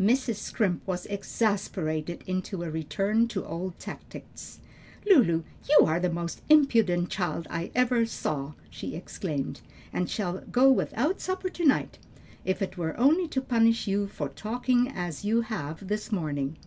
Mrs. 0.00 0.36
Scrimp 0.36 0.86
was 0.86 1.06
exasperated 1.06 2.22
into 2.24 2.62
a 2.62 2.70
return 2.70 3.26
to 3.26 3.44
old 3.44 3.76
tactics. 3.80 4.60
"Lulu, 5.10 5.42
you 5.68 5.86
are 5.86 5.98
the 5.98 6.08
most 6.08 6.40
impudent 6.48 7.10
child 7.10 7.48
I 7.50 7.72
ever 7.74 8.06
saw!" 8.06 8.52
she 8.70 8.94
exclaimed, 8.94 9.60
"and 9.92 10.08
shall 10.08 10.38
go 10.52 10.70
without 10.70 11.20
supper 11.20 11.48
to 11.48 11.64
night, 11.64 11.98
if 12.44 12.62
it 12.62 12.78
were 12.78 12.96
only 12.96 13.26
to 13.26 13.40
punish 13.40 13.88
you 13.88 14.06
for 14.06 14.28
talking 14.28 14.86
as 14.86 15.24
you 15.24 15.40
have 15.40 15.88
this 15.88 16.12
morning." 16.12 16.58